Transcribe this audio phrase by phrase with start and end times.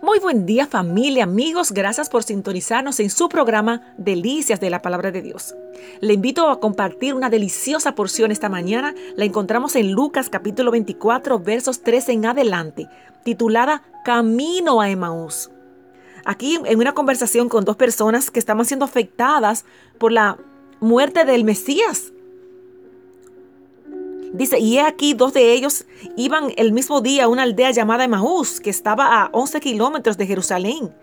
[0.00, 5.12] Muy buen día familia, amigos, gracias por sintonizarnos en su programa Delicias de la Palabra
[5.12, 5.54] de Dios.
[6.00, 11.38] Le invito a compartir una deliciosa porción esta mañana, la encontramos en Lucas capítulo 24
[11.38, 12.88] versos 13 en adelante,
[13.24, 15.50] titulada Camino a Emaús.
[16.24, 19.64] Aquí en una conversación con dos personas que estaban siendo afectadas
[19.98, 20.38] por la
[20.80, 22.12] muerte del Mesías.
[24.32, 25.84] Dice, y he aquí dos de ellos
[26.16, 30.26] iban el mismo día a una aldea llamada Emaús, que estaba a 11 kilómetros de
[30.26, 30.94] Jerusalén,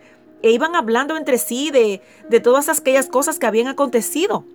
[0.42, 4.46] e iban hablando entre sí de, de todas aquellas cosas que habían acontecido.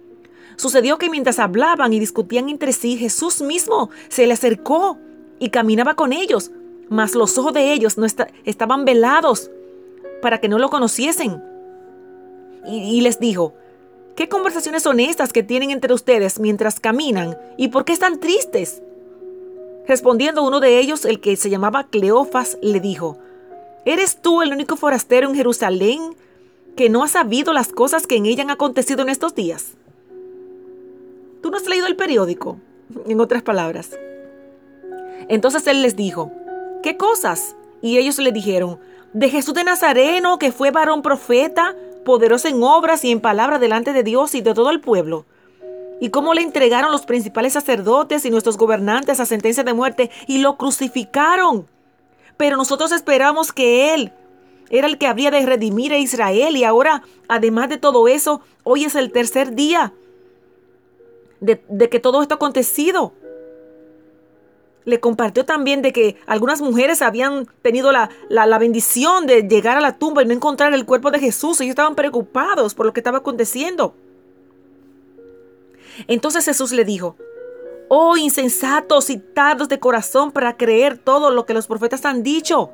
[0.57, 4.99] Sucedió que mientras hablaban y discutían entre sí, Jesús mismo se le acercó
[5.39, 6.51] y caminaba con ellos,
[6.89, 8.07] mas los ojos de ellos no
[8.45, 9.51] estaban velados
[10.21, 11.43] para que no lo conociesen.
[12.67, 13.53] y les dijo,
[14.17, 17.37] ¿Qué conversaciones son estas que tienen entre ustedes mientras caminan?
[17.57, 18.81] ¿Y por qué están tristes?
[19.89, 23.19] Respondiendo uno de ellos, el que se llamaba Cleofas, le dijo,
[23.85, 26.15] ¿Eres tú el único forastero en Jerusalén
[26.77, 29.73] que no ha sabido las cosas que en ella han acontecido en estos días?
[31.43, 32.59] ¿Tú no has leído el periódico?
[33.07, 33.99] En otras palabras.
[35.29, 36.33] Entonces él les dijo,
[36.83, 37.57] ¿qué cosas?
[37.83, 38.79] Y ellos le dijeron,
[39.13, 43.93] de Jesús de Nazareno, que fue varón profeta, poderoso en obras y en palabra delante
[43.93, 45.27] de Dios y de todo el pueblo.
[46.01, 50.39] Y cómo le entregaron los principales sacerdotes y nuestros gobernantes a sentencia de muerte y
[50.39, 51.67] lo crucificaron.
[52.37, 54.13] Pero nosotros esperamos que Él
[54.71, 58.85] era el que habría de redimir a Israel y ahora, además de todo eso, hoy
[58.85, 59.93] es el tercer día
[61.41, 63.13] de, de que todo esto ha acontecido
[64.85, 69.99] le compartió también de que algunas mujeres habían tenido la, bendición de llegar a la
[69.99, 71.61] tumba y no encontrar el cuerpo de Jesús.
[71.61, 73.95] Ellos estaban preocupados por lo que estaba aconteciendo.
[76.07, 77.17] Entonces Jesús le dijo,
[77.89, 82.71] oh insensatos y tardos de corazón para creer todo lo que los profetas han dicho.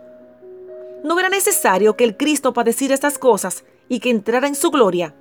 [1.05, 5.14] ¿No era necesario que el Cristo padeciera estas cosas y que entrara en su gloria?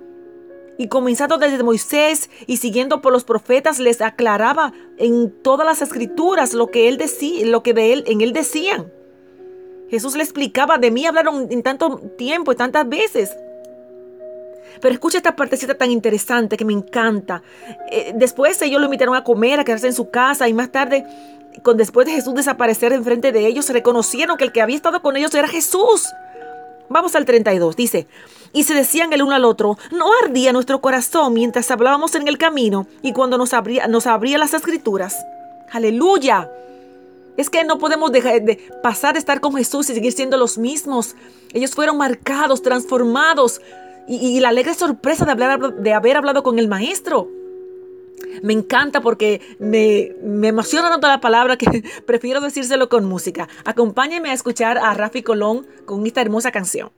[0.80, 6.54] Y comenzando desde Moisés y siguiendo por los profetas les aclaraba en todas las escrituras
[6.54, 8.90] lo que él decía, lo que de él en él decían.
[9.90, 13.36] Jesús le explicaba, de mí hablaron en tanto tiempo y tantas veces.
[14.80, 17.42] Pero escucha esta partecita tan interesante que me encanta.
[17.92, 21.04] Eh, después ellos lo invitaron a comer, a quedarse en su casa y más tarde,
[21.62, 25.14] con después de Jesús desaparecer enfrente de ellos, reconocieron que el que había estado con
[25.18, 26.06] ellos era Jesús.
[26.90, 28.08] Vamos al 32, dice,
[28.52, 32.36] y se decían el uno al otro, ¿no ardía nuestro corazón mientras hablábamos en el
[32.36, 35.24] camino y cuando nos abría, nos abría las escrituras?
[35.70, 36.50] Aleluya.
[37.36, 40.58] Es que no podemos dejar de pasar de estar con Jesús y seguir siendo los
[40.58, 41.14] mismos.
[41.52, 43.60] Ellos fueron marcados, transformados
[44.08, 47.28] y, la alegre sorpresa de, hablar, de haber hablado con el Maestro.
[48.42, 53.48] Me encanta porque me, me emociona tanto la palabra que prefiero decírselo con música.
[53.64, 56.90] Acompáñenme a escuchar a Rafi Colón con esta hermosa canción.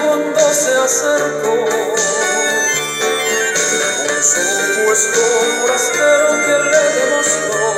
[0.00, 1.66] cuando se acercó,
[4.10, 5.20] un supuesto
[5.60, 7.73] forastero que le demostró.